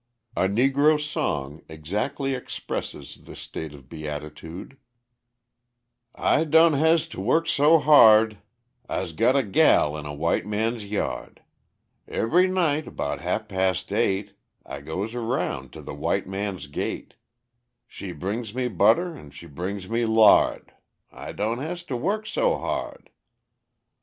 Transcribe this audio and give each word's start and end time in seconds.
A 0.35 0.47
Negro 0.47 0.99
song 0.99 1.61
exactly 1.69 2.33
expresses 2.33 3.17
this 3.21 3.39
state 3.39 3.75
of 3.75 3.87
beatitude: 3.87 4.77
"I 6.15 6.43
doan 6.43 6.73
has 6.73 7.07
to 7.09 7.21
work 7.21 7.45
so 7.47 7.77
ha'd 7.77 8.39
I's 8.89 9.13
got 9.13 9.35
a 9.35 9.43
gal 9.43 9.95
in 9.95 10.07
a 10.07 10.13
white 10.15 10.47
man's 10.47 10.85
ya'd; 10.87 11.43
Ebery 12.11 12.47
night 12.47 12.95
'bout 12.95 13.21
half 13.21 13.47
pas' 13.47 13.91
eight 13.91 14.33
I 14.65 14.81
goes 14.81 15.13
'round 15.13 15.71
to 15.73 15.83
the 15.83 15.93
white 15.93 16.25
man's 16.25 16.65
gate: 16.65 17.13
She 17.87 18.11
brings 18.11 18.55
me 18.55 18.69
butter 18.69 19.15
and 19.15 19.31
she 19.31 19.45
brings 19.45 19.87
me 19.87 20.07
la'd 20.07 20.73
I 21.11 21.31
doan 21.31 21.59
has 21.59 21.83
to 21.83 21.95
work 21.95 22.25
so 22.25 22.57
ha'd!" 22.57 23.11